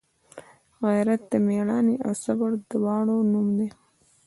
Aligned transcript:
غیرت 0.87 1.21
د 1.31 1.33
میړانې 1.47 1.95
او 2.05 2.11
صبر 2.23 2.49
دواړو 2.71 3.17
نوم 3.31 3.47
دی 3.59 3.69